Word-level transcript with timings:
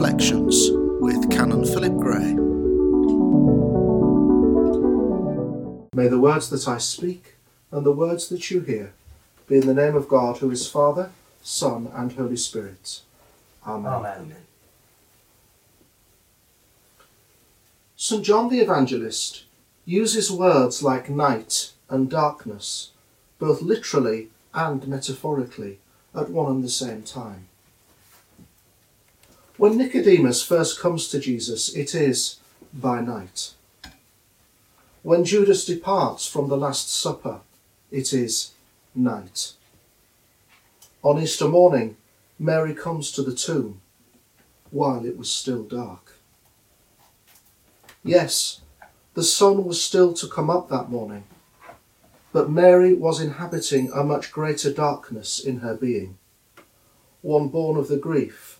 Reflections 0.00 0.70
with 1.00 1.28
Canon 1.28 1.64
Philip 1.64 1.96
Gray. 1.96 2.34
May 5.92 6.06
the 6.06 6.20
words 6.20 6.50
that 6.50 6.68
I 6.68 6.78
speak 6.78 7.34
and 7.72 7.84
the 7.84 7.90
words 7.90 8.28
that 8.28 8.48
you 8.48 8.60
hear 8.60 8.92
be 9.48 9.56
in 9.56 9.66
the 9.66 9.74
name 9.74 9.96
of 9.96 10.06
God, 10.06 10.36
who 10.36 10.52
is 10.52 10.68
Father, 10.68 11.10
Son, 11.42 11.90
and 11.92 12.12
Holy 12.12 12.36
Spirit. 12.36 13.00
Amen. 13.66 13.92
Amen. 13.92 14.36
St. 17.96 18.24
John 18.24 18.50
the 18.50 18.60
Evangelist 18.60 19.46
uses 19.84 20.30
words 20.30 20.80
like 20.80 21.10
night 21.10 21.72
and 21.90 22.08
darkness, 22.08 22.92
both 23.40 23.62
literally 23.62 24.28
and 24.54 24.86
metaphorically, 24.86 25.80
at 26.14 26.30
one 26.30 26.52
and 26.52 26.62
the 26.62 26.68
same 26.68 27.02
time. 27.02 27.48
When 29.58 29.76
Nicodemus 29.76 30.40
first 30.40 30.78
comes 30.78 31.08
to 31.08 31.18
Jesus, 31.18 31.74
it 31.74 31.92
is 31.92 32.38
by 32.72 33.00
night. 33.00 33.54
When 35.02 35.24
Judas 35.24 35.64
departs 35.64 36.28
from 36.28 36.48
the 36.48 36.56
Last 36.56 36.94
Supper, 36.94 37.40
it 37.90 38.12
is 38.12 38.52
night. 38.94 39.54
On 41.02 41.20
Easter 41.20 41.48
morning, 41.48 41.96
Mary 42.38 42.72
comes 42.72 43.10
to 43.10 43.22
the 43.24 43.34
tomb 43.34 43.80
while 44.70 45.04
it 45.04 45.18
was 45.18 45.28
still 45.28 45.64
dark. 45.64 46.12
Yes, 48.04 48.60
the 49.14 49.24
sun 49.24 49.64
was 49.64 49.82
still 49.82 50.12
to 50.14 50.28
come 50.28 50.50
up 50.50 50.68
that 50.68 50.88
morning, 50.88 51.24
but 52.32 52.48
Mary 52.48 52.94
was 52.94 53.20
inhabiting 53.20 53.90
a 53.90 54.04
much 54.04 54.30
greater 54.30 54.72
darkness 54.72 55.40
in 55.40 55.58
her 55.58 55.74
being, 55.74 56.16
one 57.22 57.48
born 57.48 57.76
of 57.76 57.88
the 57.88 57.96
grief, 57.96 58.57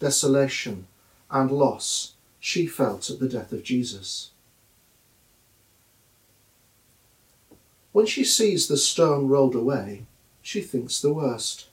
desolation, 0.00 0.86
and 1.30 1.50
loss 1.52 2.14
she 2.40 2.66
felt 2.66 3.10
at 3.10 3.20
the 3.20 3.28
death 3.28 3.52
of 3.52 3.62
Jesus. 3.62 4.30
When 7.92 8.06
she 8.06 8.24
sees 8.24 8.66
the 8.66 8.76
stone 8.76 9.28
rolled 9.28 9.54
away, 9.54 10.06
she 10.42 10.62
thinks 10.62 11.00
the 11.00 11.12
worst. 11.12 11.68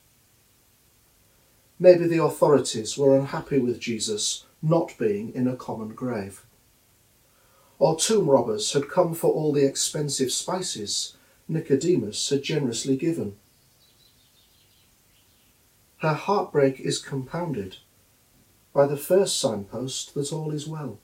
Maybe 1.80 2.08
the 2.08 2.24
authorities 2.24 2.98
were 2.98 3.18
unhappy 3.18 3.60
with 3.60 3.80
Jesus 3.80 4.46
not 4.62 4.98
being 4.98 5.34
in 5.34 5.48
a 5.48 5.56
common 5.56 5.90
grave. 5.90 6.44
Or 7.80 7.96
tomb 7.96 8.30
robbers 8.30 8.74
had 8.74 8.90
come 8.90 9.14
for 9.14 9.32
all 9.32 9.54
the 9.54 9.66
expensive 9.66 10.32
spices 10.32 11.16
Nicodemus 11.48 12.30
had 12.30 12.44
generously 12.44 12.98
given. 12.98 13.38
Her 16.00 16.14
heartbreak 16.14 16.80
is 16.80 17.00
compounded 17.00 17.78
by 18.78 18.86
the 18.86 18.96
first 18.96 19.40
signpost 19.40 20.14
that 20.14 20.32
all 20.32 20.52
is 20.52 20.68
well. 20.68 21.00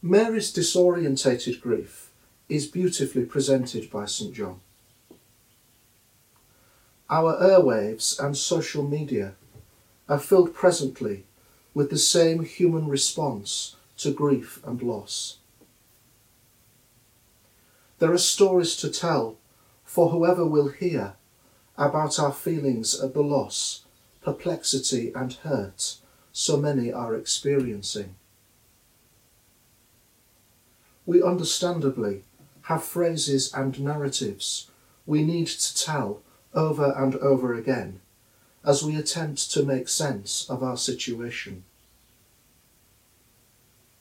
Mary's 0.00 0.52
disorientated 0.52 1.60
grief 1.60 2.12
is 2.48 2.68
beautifully 2.68 3.24
presented 3.24 3.90
by 3.90 4.04
St. 4.04 4.32
John. 4.32 4.60
Our 7.10 7.42
airwaves 7.42 8.24
and 8.24 8.36
social 8.36 8.84
media 8.84 9.34
are 10.08 10.20
filled 10.20 10.54
presently 10.54 11.24
with 11.74 11.90
the 11.90 11.98
same 11.98 12.44
human 12.44 12.86
response 12.86 13.74
to 13.96 14.12
grief 14.12 14.60
and 14.64 14.80
loss. 14.80 15.38
There 17.98 18.12
are 18.12 18.18
stories 18.18 18.76
to 18.76 18.90
tell 18.90 19.38
for 19.82 20.10
whoever 20.10 20.46
will 20.46 20.68
hear 20.68 21.14
about 21.76 22.20
our 22.20 22.32
feelings 22.32 23.00
at 23.00 23.12
the 23.12 23.24
loss, 23.24 23.86
perplexity, 24.22 25.12
and 25.14 25.32
hurt 25.32 25.96
so 26.32 26.56
many 26.56 26.92
are 26.92 27.14
experiencing. 27.14 28.14
We 31.04 31.22
understandably 31.22 32.22
have 32.62 32.84
phrases 32.84 33.52
and 33.52 33.80
narratives 33.80 34.70
we 35.06 35.24
need 35.24 35.46
to 35.46 35.76
tell 35.76 36.22
over 36.54 36.92
and 36.96 37.16
over 37.16 37.54
again 37.54 38.00
as 38.64 38.82
we 38.82 38.94
attempt 38.94 39.50
to 39.52 39.64
make 39.64 39.88
sense 39.88 40.48
of 40.50 40.62
our 40.62 40.76
situation. 40.76 41.64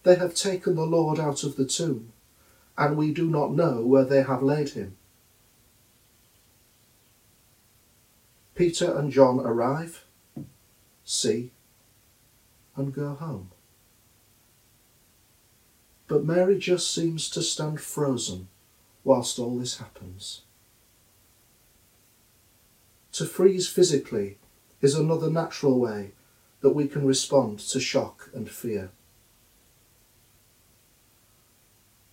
They 0.04 0.16
have 0.16 0.36
taken 0.36 0.76
the 0.76 0.86
Lord 0.86 1.20
out 1.20 1.44
of 1.44 1.56
the 1.56 1.66
tomb, 1.66 2.12
and 2.78 2.98
we 2.98 3.14
do 3.14 3.30
not 3.30 3.54
know 3.54 3.82
where 3.82 4.06
they 4.06 4.24
have 4.24 4.44
laid 4.44 4.70
him. 4.70 4.98
Peter 8.54 8.98
and 8.98 9.12
John 9.12 9.40
arrive, 9.40 10.04
see, 11.08 11.52
and 12.76 12.94
go 12.94 13.16
home. 13.16 13.50
But 16.08 16.26
Mary 16.26 16.60
just 16.60 16.94
seems 16.94 17.30
to 17.30 17.42
stand 17.42 17.80
frozen 17.80 18.50
whilst 19.04 19.40
all 19.40 19.58
this 19.58 19.78
happens. 19.78 20.42
To 23.14 23.26
freeze 23.26 23.68
physically 23.70 24.38
is 24.82 24.96
another 24.96 25.30
natural 25.30 25.80
way 25.80 26.12
that 26.60 26.76
we 26.76 26.88
can 26.88 27.06
respond 27.06 27.60
to 27.60 27.80
shock 27.80 28.30
and 28.34 28.50
fear. 28.50 28.92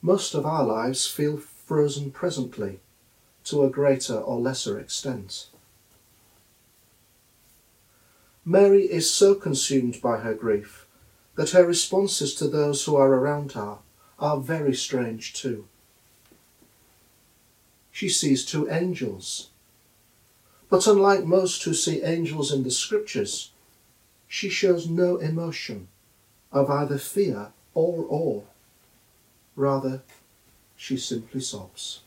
Most 0.01 0.35
of 0.35 0.47
our 0.47 0.65
lives 0.65 1.07
feel 1.07 1.37
frozen 1.39 2.13
presently 2.13 2.79
to 3.45 3.65
a 3.65 3.71
greater 3.71 4.17
or 4.17 4.39
lesser 4.39 4.79
extent. 4.79 5.47
Mary 8.45 8.83
is 8.85 9.13
so 9.13 9.35
consumed 9.35 10.01
by 10.03 10.19
her 10.19 10.35
grief 10.35 10.87
that 11.35 11.51
her 11.51 11.65
responses 11.65 12.35
to 12.35 12.47
those 12.47 12.85
who 12.85 12.95
are 12.95 13.15
around 13.15 13.53
her 13.53 13.79
are 14.19 14.39
very 14.39 14.75
strange 14.75 15.33
too. 15.33 15.67
She 17.91 18.09
sees 18.09 18.45
two 18.45 18.71
angels, 18.71 19.49
but 20.69 20.87
unlike 20.87 21.25
most 21.25 21.63
who 21.63 21.73
see 21.73 22.03
angels 22.03 22.53
in 22.53 22.65
the 22.65 22.71
scriptures, 22.71 23.51
she 24.29 24.49
shows 24.49 24.89
no 24.89 25.17
emotion 25.17 25.89
of 26.53 26.71
either 26.71 26.99
fear 26.99 27.53
or 27.73 28.07
awe. 28.09 28.43
Rather, 29.57 30.03
she 30.77 30.97
simply 30.97 31.41
sobs. 31.41 32.01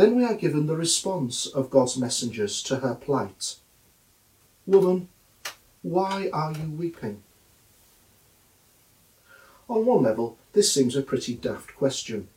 Then 0.00 0.16
we 0.16 0.24
are 0.24 0.32
given 0.32 0.66
the 0.66 0.78
response 0.78 1.44
of 1.44 1.68
God's 1.68 1.98
messengers 1.98 2.62
to 2.62 2.76
her 2.76 2.94
plight. 2.94 3.56
Woman, 4.66 5.10
why 5.82 6.30
are 6.32 6.52
you 6.52 6.70
weeping? 6.70 7.22
On 9.68 9.84
one 9.84 10.02
level, 10.02 10.38
this 10.54 10.72
seems 10.72 10.96
a 10.96 11.02
pretty 11.02 11.34
daft 11.34 11.76
question. 11.76 12.28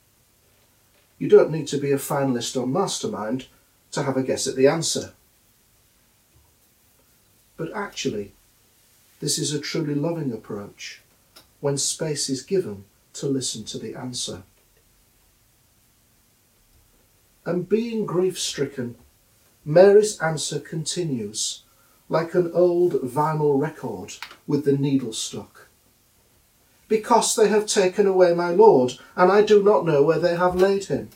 You 1.17 1.29
don't 1.29 1.51
need 1.51 1.67
to 1.67 1.77
be 1.77 1.93
a 1.93 1.97
finalist 1.97 2.61
on 2.61 2.73
Mastermind 2.73 3.47
to 3.93 4.03
have 4.03 4.17
a 4.17 4.23
guess 4.23 4.45
at 4.45 4.57
the 4.57 4.67
answer. 4.67 5.13
But 7.55 7.73
actually, 7.73 8.33
this 9.21 9.39
is 9.39 9.53
a 9.53 9.61
truly 9.61 9.95
loving 9.95 10.33
approach 10.33 10.99
when 11.61 11.77
space 11.77 12.29
is 12.29 12.41
given 12.41 12.83
to 13.13 13.27
listen 13.27 13.63
to 13.63 13.79
the 13.79 13.95
answer. 13.95 14.43
And 17.45 17.67
being 17.67 18.05
grief 18.05 18.39
stricken, 18.39 18.95
Mary's 19.65 20.19
answer 20.19 20.59
continues 20.59 21.63
like 22.09 22.33
an 22.33 22.51
old 22.53 22.93
vinyl 23.01 23.59
record 23.59 24.15
with 24.45 24.65
the 24.65 24.77
needle 24.77 25.13
stuck. 25.13 25.67
Because 26.87 27.35
they 27.35 27.47
have 27.47 27.65
taken 27.65 28.05
away 28.05 28.33
my 28.33 28.49
Lord, 28.49 28.93
and 29.15 29.31
I 29.31 29.41
do 29.41 29.63
not 29.63 29.85
know 29.85 30.03
where 30.03 30.19
they 30.19 30.35
have 30.35 30.55
laid 30.55 30.85
him. 30.85 31.09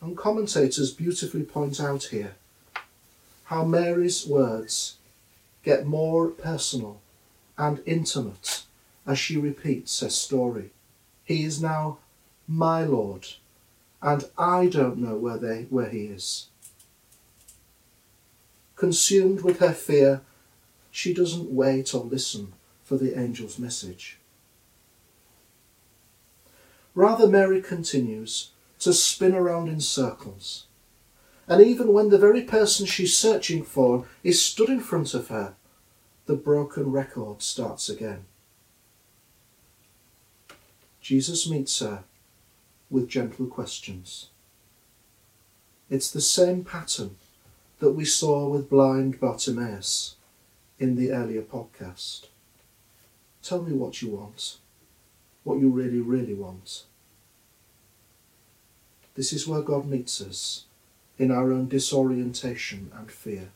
And 0.00 0.16
commentators 0.16 0.92
beautifully 0.92 1.44
point 1.44 1.80
out 1.80 2.04
here 2.04 2.34
how 3.44 3.64
Mary's 3.64 4.26
words 4.26 4.96
get 5.62 5.86
more 5.86 6.28
personal 6.28 7.00
and 7.56 7.80
intimate 7.86 8.64
as 9.06 9.18
she 9.18 9.36
repeats 9.36 10.00
her 10.00 10.10
story. 10.10 10.70
He 11.24 11.44
is 11.44 11.62
now 11.62 11.98
my 12.48 12.82
Lord, 12.82 13.26
and 14.02 14.28
I 14.36 14.66
don't 14.66 14.98
know 14.98 15.14
where, 15.14 15.38
they, 15.38 15.66
where 15.70 15.88
he 15.88 16.06
is. 16.06 16.48
Consumed 18.74 19.42
with 19.42 19.60
her 19.60 19.72
fear, 19.72 20.22
she 20.90 21.14
doesn't 21.14 21.52
wait 21.52 21.94
or 21.94 22.02
listen 22.02 22.52
for 22.82 22.96
the 22.96 23.16
angel's 23.16 23.60
message. 23.60 24.18
Rather, 26.94 27.28
Mary 27.28 27.62
continues 27.62 28.50
to 28.80 28.92
spin 28.92 29.34
around 29.34 29.68
in 29.68 29.80
circles. 29.80 30.66
And 31.46 31.62
even 31.62 31.92
when 31.92 32.10
the 32.10 32.18
very 32.18 32.42
person 32.42 32.86
she's 32.86 33.16
searching 33.16 33.62
for 33.62 34.06
is 34.24 34.44
stood 34.44 34.68
in 34.68 34.80
front 34.80 35.14
of 35.14 35.28
her, 35.28 35.54
the 36.26 36.34
broken 36.34 36.90
record 36.90 37.40
starts 37.40 37.88
again. 37.88 38.24
Jesus 41.00 41.48
meets 41.48 41.78
her 41.78 42.04
with 42.92 43.08
gentle 43.08 43.46
questions. 43.46 44.28
It's 45.90 46.10
the 46.10 46.20
same 46.20 46.62
pattern 46.62 47.16
that 47.80 47.92
we 47.92 48.04
saw 48.04 48.48
with 48.48 48.70
blind 48.70 49.18
Bartimaeus 49.18 50.14
in 50.78 50.94
the 50.94 51.10
earlier 51.10 51.42
podcast. 51.42 52.26
Tell 53.42 53.62
me 53.62 53.72
what 53.72 54.02
you 54.02 54.10
want, 54.10 54.58
what 55.42 55.58
you 55.58 55.70
really, 55.70 56.00
really 56.00 56.34
want. 56.34 56.84
This 59.14 59.32
is 59.32 59.48
where 59.48 59.62
God 59.62 59.86
meets 59.86 60.20
us 60.20 60.66
in 61.18 61.30
our 61.30 61.50
own 61.50 61.68
disorientation 61.68 62.92
and 62.94 63.10
fear. 63.10 63.48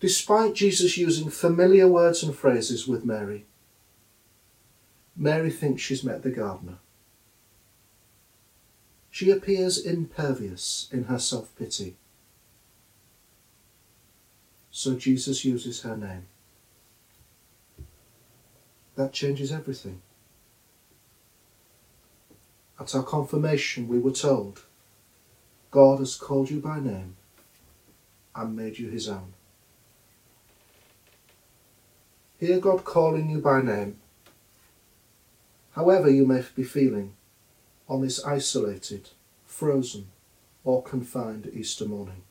Despite 0.00 0.54
Jesus 0.54 0.96
using 0.96 1.30
familiar 1.30 1.86
words 1.86 2.22
and 2.22 2.34
phrases 2.34 2.88
with 2.88 3.04
Mary, 3.04 3.44
Mary 5.16 5.50
thinks 5.50 5.82
she's 5.82 6.04
met 6.04 6.22
the 6.22 6.30
gardener. 6.30 6.78
She 9.10 9.30
appears 9.30 9.78
impervious 9.78 10.88
in 10.90 11.04
her 11.04 11.18
self 11.18 11.54
pity. 11.56 11.96
So 14.70 14.94
Jesus 14.94 15.44
uses 15.44 15.82
her 15.82 15.96
name. 15.96 16.26
That 18.96 19.12
changes 19.12 19.52
everything. 19.52 20.00
At 22.80 22.94
our 22.94 23.02
confirmation, 23.02 23.86
we 23.86 23.98
were 23.98 24.12
told 24.12 24.62
God 25.70 25.98
has 25.98 26.16
called 26.16 26.50
you 26.50 26.60
by 26.60 26.80
name 26.80 27.16
and 28.34 28.56
made 28.56 28.78
you 28.78 28.88
his 28.88 29.08
own. 29.08 29.34
Hear 32.40 32.58
God 32.58 32.84
calling 32.84 33.30
you 33.30 33.38
by 33.38 33.62
name, 33.62 33.98
however 35.72 36.10
you 36.10 36.26
may 36.26 36.44
be 36.54 36.64
feeling 36.64 37.14
on 37.88 38.02
this 38.02 38.24
isolated, 38.24 39.10
frozen, 39.46 40.06
or 40.64 40.82
confined 40.82 41.50
Easter 41.52 41.84
morning. 41.84 42.22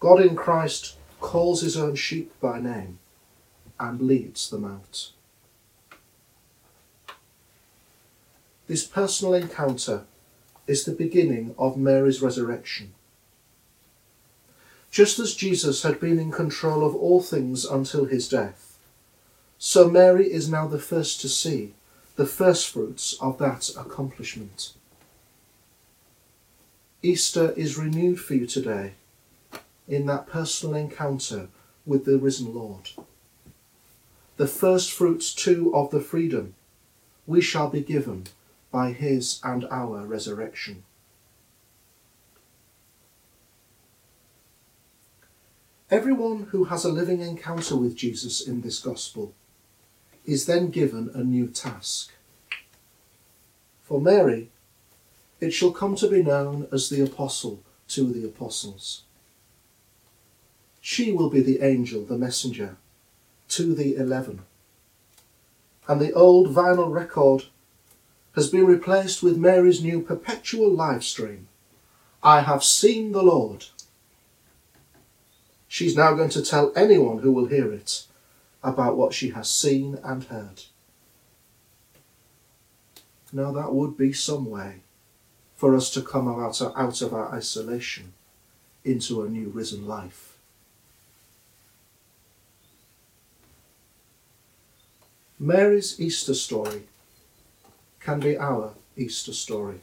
God 0.00 0.20
in 0.20 0.36
Christ 0.36 0.96
calls 1.20 1.62
his 1.62 1.76
own 1.76 1.96
sheep 1.96 2.32
by 2.40 2.60
name 2.60 2.98
and 3.80 4.00
leads 4.00 4.50
them 4.50 4.64
out. 4.64 5.10
This 8.68 8.86
personal 8.86 9.34
encounter 9.34 10.04
is 10.66 10.84
the 10.84 10.92
beginning 10.92 11.54
of 11.58 11.78
Mary's 11.78 12.20
resurrection. 12.20 12.92
Just 14.90 15.18
as 15.18 15.34
Jesus 15.34 15.82
had 15.82 15.98
been 15.98 16.18
in 16.18 16.30
control 16.30 16.86
of 16.86 16.94
all 16.94 17.22
things 17.22 17.64
until 17.64 18.04
his 18.04 18.28
death, 18.28 18.67
so 19.58 19.90
Mary 19.90 20.32
is 20.32 20.48
now 20.48 20.68
the 20.68 20.78
first 20.78 21.20
to 21.20 21.28
see 21.28 21.74
the 22.14 22.26
first 22.26 22.68
fruits 22.68 23.16
of 23.20 23.38
that 23.38 23.70
accomplishment. 23.76 24.72
Easter 27.02 27.52
is 27.52 27.76
renewed 27.78 28.20
for 28.20 28.34
you 28.34 28.46
today 28.46 28.94
in 29.86 30.06
that 30.06 30.28
personal 30.28 30.74
encounter 30.74 31.48
with 31.86 32.04
the 32.04 32.18
risen 32.18 32.54
Lord. 32.54 32.90
The 34.36 34.46
first 34.46 34.92
fruits, 34.92 35.34
too 35.34 35.74
of 35.74 35.90
the 35.90 36.00
freedom 36.00 36.54
we 37.26 37.40
shall 37.40 37.68
be 37.68 37.80
given 37.80 38.24
by 38.70 38.92
his 38.92 39.40
and 39.42 39.64
our 39.70 40.06
resurrection. 40.06 40.84
Everyone 45.90 46.44
who 46.50 46.64
has 46.64 46.84
a 46.84 46.92
living 46.92 47.20
encounter 47.20 47.76
with 47.76 47.96
Jesus 47.96 48.46
in 48.46 48.60
this 48.60 48.78
gospel 48.78 49.34
is 50.28 50.44
then 50.44 50.68
given 50.68 51.10
a 51.14 51.24
new 51.24 51.46
task. 51.46 52.12
For 53.82 53.98
Mary, 53.98 54.50
it 55.40 55.52
shall 55.52 55.72
come 55.72 55.96
to 55.96 56.06
be 56.06 56.22
known 56.22 56.68
as 56.70 56.90
the 56.90 57.00
apostle 57.00 57.62
to 57.88 58.12
the 58.12 58.26
apostles. 58.26 59.04
She 60.82 61.12
will 61.12 61.30
be 61.30 61.40
the 61.40 61.62
angel, 61.62 62.04
the 62.04 62.18
messenger, 62.18 62.76
to 63.48 63.74
the 63.74 63.96
eleven. 63.96 64.40
And 65.88 65.98
the 65.98 66.12
old 66.12 66.54
vinyl 66.54 66.92
record 66.92 67.44
has 68.34 68.50
been 68.50 68.66
replaced 68.66 69.22
with 69.22 69.38
Mary's 69.38 69.82
new 69.82 70.02
perpetual 70.02 70.70
live 70.70 71.04
stream. 71.04 71.48
I 72.22 72.42
have 72.42 72.62
seen 72.62 73.12
the 73.12 73.22
Lord. 73.22 73.64
She's 75.68 75.96
now 75.96 76.12
going 76.12 76.30
to 76.30 76.42
tell 76.42 76.70
anyone 76.76 77.20
who 77.20 77.32
will 77.32 77.46
hear 77.46 77.72
it 77.72 78.04
about 78.62 78.96
what 78.96 79.14
she 79.14 79.30
has 79.30 79.48
seen 79.48 79.98
and 80.02 80.24
heard. 80.24 80.64
Now, 83.32 83.52
that 83.52 83.74
would 83.74 83.96
be 83.96 84.12
some 84.12 84.48
way 84.48 84.80
for 85.54 85.74
us 85.74 85.90
to 85.90 86.02
come 86.02 86.28
out, 86.28 86.60
of 86.60 87.12
our 87.12 87.34
isolation 87.34 88.14
into 88.84 89.22
a 89.22 89.28
new 89.28 89.48
risen 89.48 89.86
life. 89.86 90.38
Mary's 95.38 96.00
Easter 96.00 96.34
story 96.34 96.82
can 98.00 98.20
be 98.20 98.36
our 98.36 98.74
Easter 98.96 99.32
story. 99.32 99.80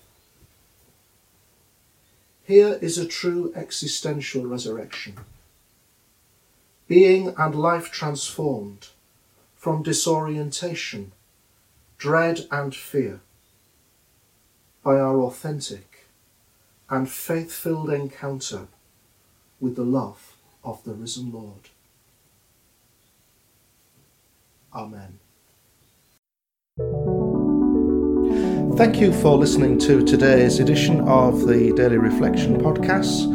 Here 2.44 2.78
is 2.81 2.98
a 2.98 3.07
true 3.07 3.54
existential 3.56 4.45
resurrection. 4.45 5.16
Being 6.88 7.34
and 7.38 7.56
life 7.56 7.92
transformed 7.92 8.90
from 9.56 9.82
disorientation, 9.82 11.12
dread, 11.98 12.42
and 12.52 12.76
fear 12.76 13.22
by 14.84 15.00
our 15.00 15.20
authentic 15.22 16.06
and 16.90 17.10
faith 17.10 17.52
filled 17.52 17.90
encounter 17.90 18.68
with 19.60 19.76
the 19.76 19.84
love 19.84 20.38
of 20.64 20.84
the 20.84 20.94
risen 20.94 21.32
Lord. 21.32 21.70
Amen. 24.74 25.20
Thank 28.78 29.00
you 29.00 29.14
for 29.14 29.38
listening 29.38 29.80
to 29.80 30.04
today's 30.04 30.60
edition 30.60 31.00
of 31.08 31.48
the 31.48 31.72
Daily 31.74 31.98
Reflection 31.98 32.58
podcast. 32.58 33.34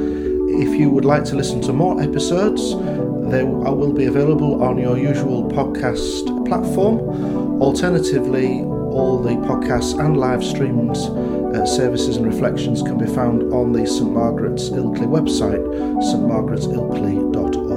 If 0.62 0.78
you 0.78 0.90
would 0.90 1.06
like 1.06 1.24
to 1.24 1.34
listen 1.34 1.62
to 1.62 1.72
more 1.72 2.00
episodes, 2.02 2.74
they 3.30 3.44
will 3.44 3.92
be 3.92 4.06
available 4.06 4.62
on 4.62 4.76
your 4.78 4.98
usual 4.98 5.48
podcast 5.50 6.46
platform. 6.46 7.62
Alternatively, 7.62 8.62
all 8.62 9.22
the 9.22 9.30
podcasts 9.46 9.98
and 9.98 10.16
live 10.16 10.42
streams, 10.42 11.06
uh, 11.06 11.64
services, 11.64 12.16
and 12.16 12.26
reflections 12.26 12.82
can 12.82 12.98
be 12.98 13.06
found 13.06 13.52
on 13.52 13.72
the 13.72 13.86
St 13.86 14.10
Margaret's 14.10 14.70
Ilkley 14.70 15.06
website, 15.06 15.64
stmargaretsilkley.org. 16.02 17.69